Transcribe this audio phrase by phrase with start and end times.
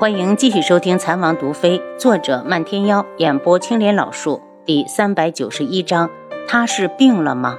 [0.00, 6.08] 欢迎继续收听《残王毒妃》，作者漫天妖，演播青莲老树，第三百九十一章。
[6.48, 7.58] 他是病了吗？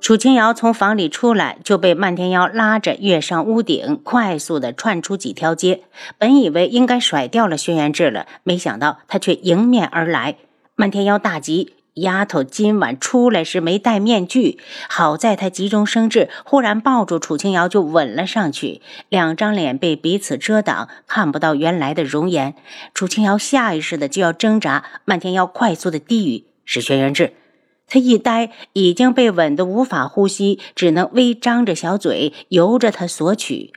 [0.00, 5.84] 楚清瑶从房里出来，就被漫天妖拉着跃上屋顶，快速的窜出几条街。
[6.18, 10.34] 本以为应该甩掉了轩辕志了，没想到他却迎面而来。
[10.74, 11.74] 漫天妖大急。
[11.94, 14.58] 丫头今晚出来时没戴面具，
[14.88, 18.80] 好在她急中生智，忽然抱住楚清瑶就吻了上去，
[19.10, 22.54] 两张脸被彼此遮挡，看不到原来的容颜。
[22.94, 27.34] 楚清瑶下意识的就要挣扎，漫天妖快速的低语：“是轩辕志。”
[27.86, 33.74] 他一呆，已经被吻得无法呼吸，只能微张着小嘴，由着他索取。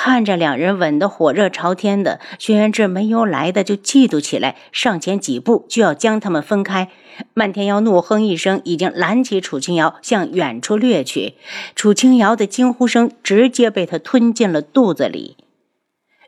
[0.00, 6.88] 看着两人吻得火热朝天的，轩辕志没由来的就嫉妒起来，上前几步就要将他们分开。
[7.34, 11.34] 漫天妖怒哼一声，已经拦起楚清瑶向远处掠去。
[11.74, 15.36] 楚清瑶的惊呼声直接被他吞进了肚子里。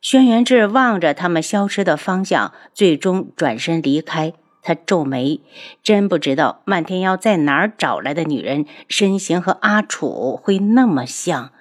[0.02, 4.32] 轩辕志望着他们消失的方向，最终转身离开。
[4.62, 5.40] 他皱眉，
[5.84, 11.52] 真不知道漫天妖在哪儿找来的女人，身形和阿楚会那么像。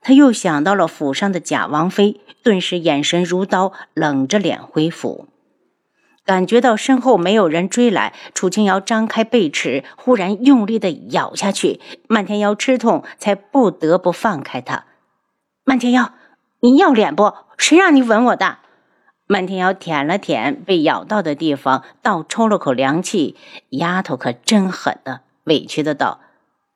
[0.00, 5.28] 他又想到了府上的假王妃，顿时眼神如刀，冷着脸回府。
[6.24, 11.80] 感觉到身后没有人追来，楚清瑶张开背齿，忽然用力的咬下去。
[12.08, 14.84] 漫天妖吃痛，才不得不放开他。
[15.64, 16.14] 漫天妖，
[16.60, 17.34] 你要脸不？
[17.58, 18.58] 谁让你吻我的？
[19.26, 23.36] 漫天妖舔了舔被咬到的地方，倒抽了口凉气。
[23.70, 26.20] 丫头可真狠的，委屈的道：“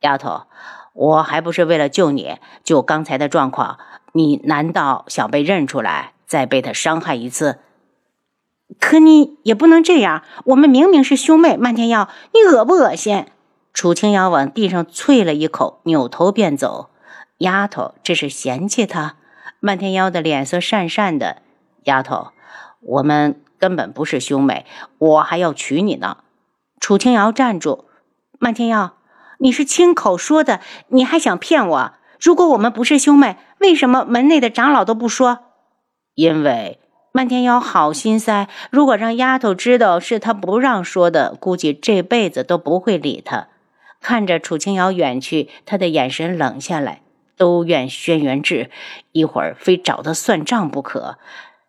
[0.01, 0.43] 丫头。”
[0.95, 3.79] 我还不是为了救你，就刚才的状况，
[4.13, 7.59] 你难道想被认出来，再被他伤害一次？
[8.81, 11.57] 可你也不能这样，我们明明是兄妹。
[11.57, 13.27] 漫天妖，你恶不恶心？
[13.73, 16.91] 楚清瑶往地上啐了一口，扭头便走。
[17.39, 19.17] 丫头，这是嫌弃他？
[19.59, 21.43] 漫天妖的脸色讪讪的。
[21.83, 22.29] 丫头，
[22.81, 24.65] 我们根本不是兄妹，
[24.99, 26.19] 我还要娶你呢。
[26.79, 27.87] 楚清瑶站住，
[28.39, 28.95] 漫天妖。
[29.39, 31.93] 你是亲口说的，你还想骗我？
[32.21, 35.41] 如果我们不是兄妹，为什么门内的长老都不说？
[36.15, 36.79] 因为
[37.13, 43.49] 漫天妖好心塞，如果让丫头知道是他不让说的，估计这辈子都不会理他。
[44.01, 47.01] 看着楚清瑶远去，他的眼神冷下来。
[47.37, 48.71] 都怨轩辕志，
[49.11, 51.19] 一会儿非找他算账不可。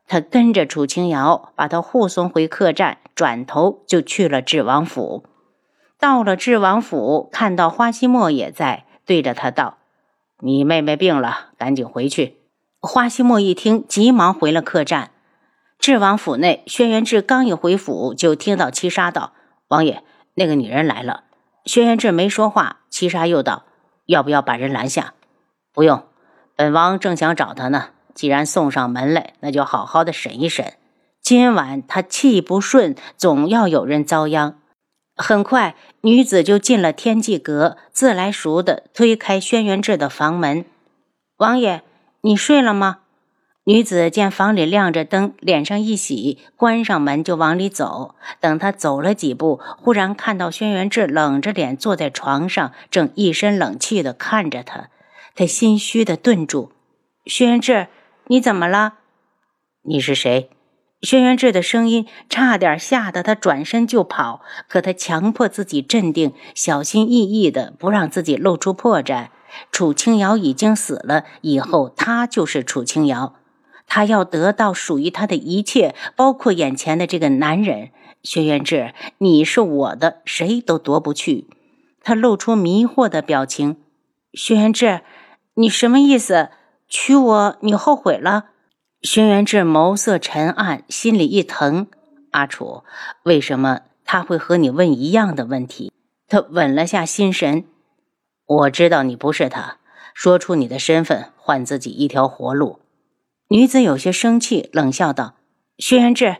[0.08, 5.24] 他跟着楚清瑶，把他护送回客栈，转头就去了智王府。
[6.06, 9.80] 到了智王府，看到花希墨也在，对着他道
[10.40, 12.38] ：“你妹妹病了，赶紧回去。”
[12.80, 15.10] 花希墨一听，急忙回了客栈。
[15.80, 19.34] 智王府内，轩辕志刚一回府，就听到七杀道
[19.70, 20.04] ：“王爷，
[20.36, 21.24] 那个女人来了。”
[21.66, 23.64] 轩辕志没说话，七杀又道
[24.06, 25.16] ：“要不要把人拦下
[25.74, 26.04] ？”“不用，
[26.56, 27.86] 本王正想找她呢。
[28.14, 30.74] 既然送上门来，那就好好的审一审。
[31.20, 34.60] 今晚她气不顺，总要有人遭殃。”
[35.16, 40.66] 很快，女子就进了天际阁，自来熟的推开轩辕志的房门。
[41.38, 41.84] 王爷，
[42.22, 43.00] 你睡了吗？
[43.64, 48.14] 女子见房里亮着灯，脸上一喜，关上门就往里走。
[48.40, 54.90] 等她走了几步，忽然看到轩辕志冷着脸坐在床上，正一身冷气的看着他。
[55.34, 56.72] 他心虚的顿住
[57.26, 57.88] ：“轩辕志，
[58.28, 58.96] 你怎么了？
[59.82, 60.50] 你是谁？”
[61.02, 69.28] 轩辕志的声音差点吓得他转身就跑，可他强迫自己镇定，小心翼翼的不让自己露出破绽。
[69.72, 73.36] 楚清瑶已经死了，以后他就是楚清瑶，
[73.88, 77.92] 他要得到属于他的一切，包括眼前的这个男人。
[78.24, 81.48] 轩辕志，你是我的，谁都夺不去。
[82.02, 83.78] 他露出迷惑的表情。
[84.34, 85.02] 轩辕志，
[85.54, 86.50] 你什么意思？
[86.88, 88.46] 娶我，你后悔了？
[89.06, 91.86] 轩辕志眸色沉暗，心里一疼。
[92.32, 92.84] 阿楚，
[93.22, 95.92] 为什么他会和你问一样的问题？
[96.28, 97.66] 他稳了下心神。
[98.48, 99.78] 我知道你不是他，
[100.16, 102.80] 说出你的身份，换自己一条活路。
[103.50, 105.36] 女子有些生气，冷笑道
[105.78, 106.38] ：“轩辕志。”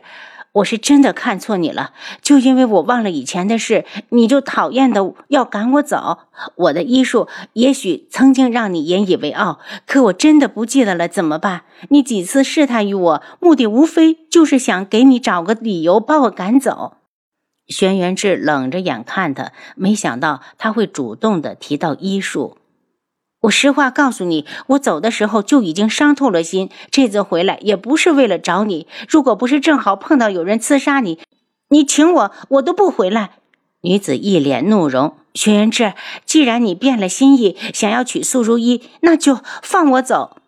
[0.56, 1.92] 我是真的看错你了，
[2.22, 6.18] 就因为我忘了以前的事，你就讨厌的要赶我走。
[6.54, 11.62] 我的医术也许曾经让你引以为傲，可我真的不记得了，怎么办？
[11.90, 16.96] 你几次试探于我，目的无非就是想给你找个理由把我赶走。
[17.68, 22.56] 轩辕志冷着眼看他，没想到他会主动的提到医术。
[23.42, 26.70] 我实话告诉你，我走的时候就已经伤透了心。
[26.90, 31.18] 这次回来也不是为了找你，如果不是正好碰到有人刺杀你，
[31.68, 33.32] 你请我，我都不回来。
[33.82, 35.16] 女子一脸怒容。
[35.34, 35.92] 轩辕志，
[36.24, 40.38] 既然你变了心意，想要娶素如意，那就放我走。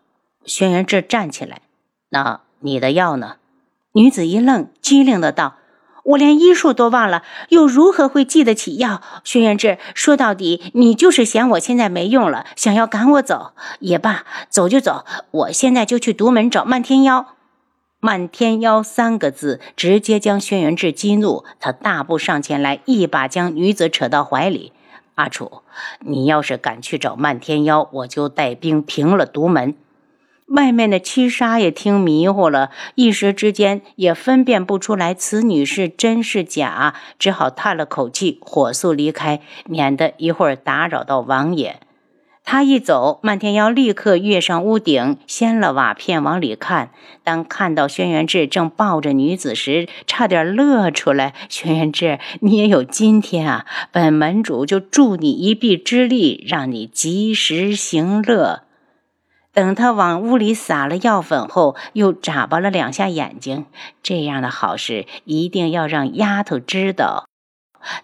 [0.46, 1.60] 轩辕志站起来，
[2.08, 3.36] 那你的药呢？
[3.92, 5.56] 女子一愣，机灵的道
[6.08, 13.52] ：“我连医术都忘了，又如何会记得起药？”轩辕志，说到底，你就是嫌我现在没用了，想要赶我走。
[13.80, 17.34] 也罢，走就走，我现在就去独门找漫天妖。
[18.00, 24.72] 漫天妖三个字直接将轩辕志激怒，他大步上前来，一把将女子扯到怀里。
[25.16, 25.62] 阿楚，
[26.00, 29.74] 你要是敢去找漫天妖，我就带兵平了独门。
[30.48, 41.80] 外面的七杀也听迷糊了，一时之间也分辨不出来此女是真是假，只好叹了口气，火速离开，免得一会儿打扰到王爷。
[42.44, 46.92] 他一走，漫天妖立刻跃上屋顶，掀了瓦片往里看。
[47.22, 51.34] 当看到轩辕志正抱着女子时，差点乐出来。
[51.50, 53.66] 轩辕志，你也有今天啊！
[53.92, 58.62] 本门主就助你一臂之力，让你及时行乐。
[59.52, 63.66] 等他往屋里撒了药粉后，又眨巴了两下眼睛。
[64.02, 67.26] 这样的好事一定要让丫头知道。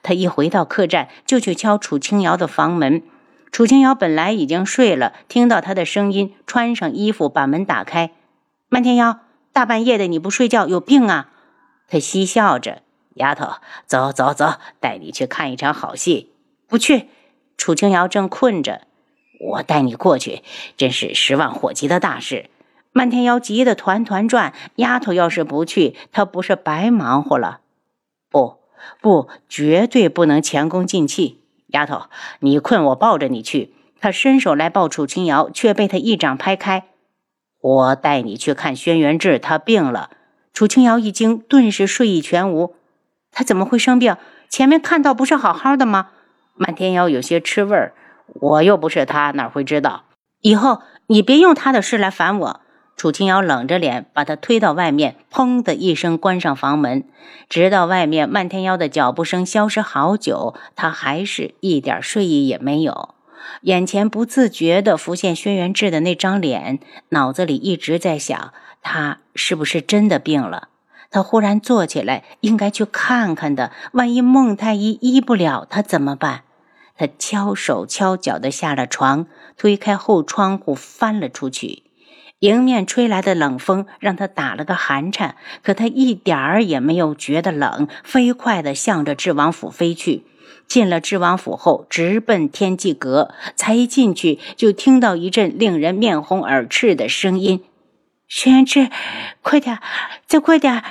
[0.03, 3.03] 他一回到客栈，就去敲楚清瑶的房门。
[3.53, 8.11] 楚清瑶本来已经睡了，听到他的声音，穿上衣服把门打开。
[8.69, 9.21] 漫天妖，
[9.53, 11.31] 大半夜的你不睡觉，有病啊？
[11.87, 12.83] 他嬉笑着
[13.15, 13.55] ：“丫头，
[13.87, 16.33] 走走走，带你去看一场好戏。”
[16.67, 17.09] 不去。
[17.57, 18.83] 楚清瑶正困着。
[19.41, 20.43] 我带你过去，
[20.77, 22.51] 真是十万火急的大事。
[22.93, 27.61] 漫天妖急得团团转，丫头要是不去，他不是白忙活了？
[28.31, 28.59] 不，
[29.01, 31.41] 不，绝对不能前功尽弃。
[31.69, 32.05] 丫头，
[32.39, 33.75] 你困，我抱着你去。
[34.01, 36.85] 他伸手来抱楚清瑶，却被他一掌拍开。
[37.61, 40.11] 我带你去看轩辕志，他病了。
[40.53, 42.77] 楚清瑶一惊，顿时睡意全无。
[43.33, 44.17] 他怎么会生病？
[44.49, 46.11] 前面看到不是好好的吗？
[46.55, 47.95] 漫天妖有些吃味儿。
[48.33, 50.05] 我又不是他，哪会知道？
[50.41, 52.61] 以后你别用他的事来烦我。
[52.97, 57.05] 楚清瑶冷着脸把他推到外面，砰的一声关上房门。
[57.49, 63.15] 直到外面漫天妖的脚步声消失好久，他还是一点睡意也没有。
[63.63, 66.79] 眼前不自觉地浮现轩辕志的那张脸，
[67.11, 70.69] 脑子里一直在想：他是不是真的病了？
[71.11, 73.73] 他忽然坐起来，应该去看看的。
[73.93, 76.43] 万一孟太医医不了他怎么办？
[76.97, 79.27] 他敲手敲脚的下了床，
[79.57, 81.83] 推开后窗户翻了出去。
[82.41, 90.25] 迎面吹来的冷风让他打了个寒颤，可他一点儿也没有觉得冷，飞快地向着智王府飞去。
[90.67, 93.35] 进了智王府后，直奔天际阁。
[93.55, 97.65] 才一进去，就听到一阵令人面红耳赤的声音
[98.29, 98.91] ：“轩辕志，
[99.43, 99.79] 快点，
[100.27, 100.83] 再快点！”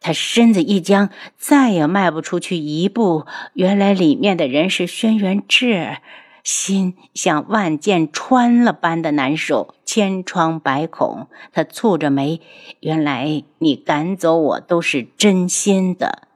[0.00, 3.26] 他身子一僵，再也迈不出去一步。
[3.54, 5.98] 原来里面的人是轩辕志，
[6.44, 11.26] 心像万箭穿了般的难受，千疮百孔。
[11.52, 12.40] 他蹙着眉，
[12.80, 16.28] 原来你赶走我都是真心的。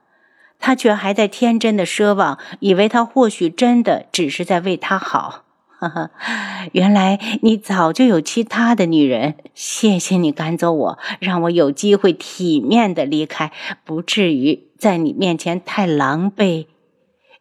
[0.58, 5.44] 他却还在天真的奢望，以为他或许真的只是在为他好。
[5.82, 6.10] 哈哈，
[6.70, 9.34] 原来你早就有其他的女人。
[9.52, 13.50] 谢谢你赶走我，让我有机会体面的离开，
[13.84, 16.66] 不至于在你面前太狼狈。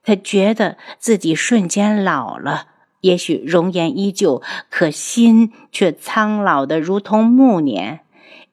[0.03, 2.65] 他觉得自己瞬间老了，
[3.01, 4.41] 也许容颜依旧，
[4.71, 7.99] 可心却苍老的如同暮年。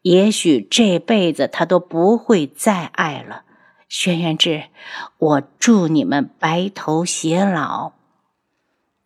[0.03, 3.45] 也许这辈子他都不会再爱了。
[3.89, 4.65] 轩辕志，
[5.17, 7.93] 我祝你们白头偕老。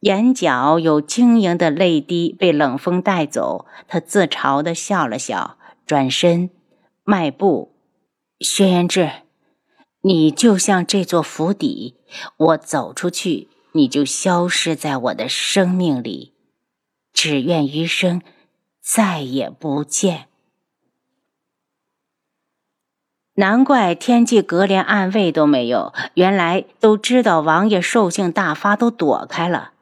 [0.03, 5.57] 眼角有晶莹的泪滴被冷风带走，他自嘲的笑了笑，
[5.87, 6.51] 转身
[7.05, 7.77] 迈步。
[8.41, 9.11] 轩辕志，
[10.01, 11.95] 你就像这座府邸，
[12.37, 16.35] 我走出去，你就消失在我的生命里，
[17.13, 18.21] 只愿余生
[18.83, 20.27] 再也不见。
[23.35, 29.75] 难怪天际阁连暗卫都没有，原来都知道王爷兽性大发，都躲开了。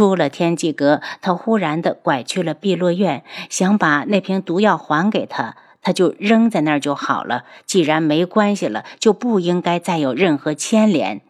[0.00, 7.44] 出了天际阁，他忽然的拐去了碧落院，想把那瓶毒药还给他，他就扔在那儿就好了。
[7.66, 11.20] 既然没关系了，就不应该再有任何牵连。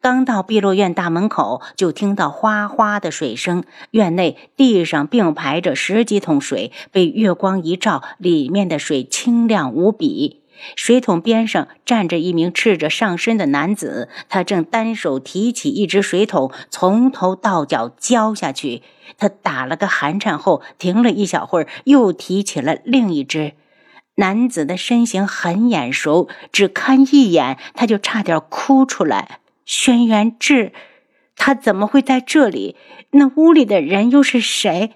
[0.00, 10.42] 刚到碧落院大门口，就听到哗哗的水声，院内地上并排着十几桶水，被月光一照，里面的水清亮无比。
[10.76, 18.82] 水桶边上站着一名赤着上身的男子，他正单手提起一只水桶，从头到脚浇下去。
[19.16, 23.54] 他打了个寒颤后，停了一小会儿，又提起了另一只。
[24.16, 29.40] 男子的身形很眼熟，只看一眼他就差点哭出来。
[29.64, 30.72] 轩辕志，
[31.36, 32.76] 他怎么会在这里？
[33.10, 34.92] 那屋里的人又是谁？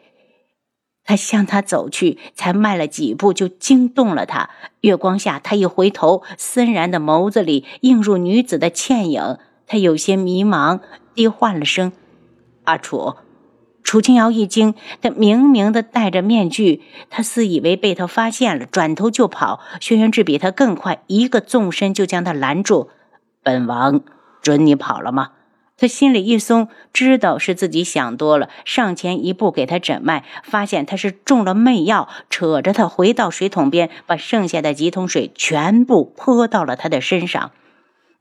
[1.04, 4.50] 他向他走去，才迈了几步，就惊动了他。
[4.82, 9.38] 月光下，他一回头，森然的眸子里映入女子的倩影。
[9.66, 10.80] 他有些迷茫，
[11.14, 11.92] 低唤了声
[12.64, 13.14] ：“阿楚。”
[13.82, 19.60] 楚清瑶一惊，他明明的戴着面具，他似以为被他发现了，转头就跑。
[19.80, 22.90] 轩辕志比他更快，一个纵身就将他拦住。
[23.42, 24.00] 本王
[24.40, 25.30] 准你跑了吗？
[25.76, 37.50] 他心里一松，知道是自己想多了，上前一步给他诊脉，发现他是中了媚药，扯着他回到水桶边，把剩下的几桶水全部泼到了他的身上。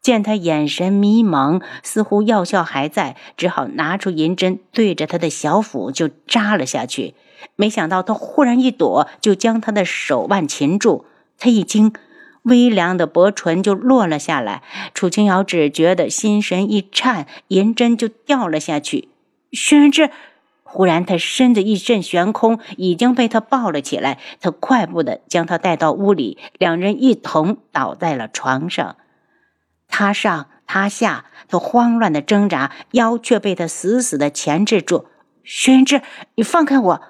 [0.01, 7.13] 见他眼神迷茫，似乎药效还在，只好拿出银针，对着他的小腹就扎了下去。
[7.55, 11.05] 没想到他忽然一躲，就将他的手腕擒住。
[11.37, 11.93] 他一惊。
[12.43, 19.09] 微凉的薄唇就落了下来，楚清瑶只觉得心神一颤，银针就掉了下去。
[19.51, 20.09] 轩辕志，
[20.63, 24.17] 忽然他身子一阵悬空，已经被他抱了起来。
[24.39, 28.95] 他快步的将他带到屋里，两人一同倒在了床上。
[29.87, 35.05] 他上他下，他慌乱的挣扎，腰却被他死死的钳制住。
[35.43, 36.01] 轩辕志，
[36.35, 37.01] 你放开我！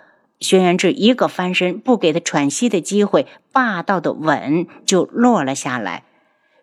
[0.41, 6.03] 轩辕志一个翻身，不给他喘息的机会，霸道的吻就落了下来。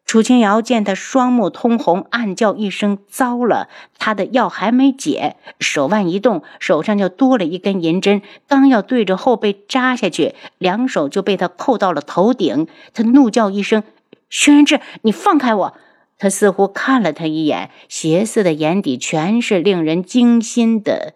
[0.04, 3.68] 楚清瑶见他双目通红，暗叫一声：“糟了！”
[3.98, 12.66] 他的药还没解，手腕一动，手上就多了一根银针，刚要对着后背扎下去，两手就被他扣到了头顶。
[12.94, 13.82] 他怒叫一声
[14.30, 15.74] ：“轩辕志，你放开我！”
[16.18, 21.12] 他似乎看了他一眼，邪色的眼底全是令人惊心的。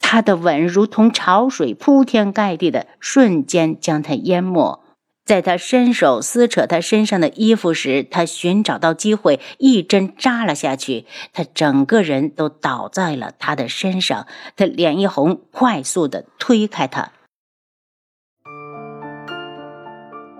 [0.00, 4.82] 他的吻如同潮水，铺天盖地的瞬间将他淹没。
[5.24, 11.06] 在他伸手撕扯他身上的衣服时，他寻找到机会，一针扎了下去。
[11.32, 14.26] 他整个人都倒在了他的身上。
[14.56, 17.12] 他脸一红，快速的推开他。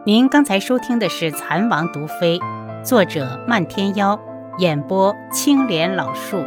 [0.04, 2.38] 您刚才收听的是《蚕王毒妃》，
[2.82, 4.18] 作者漫天妖，
[4.58, 6.42] 演播青莲老树。